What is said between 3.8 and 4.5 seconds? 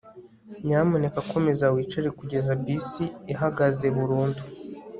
burundu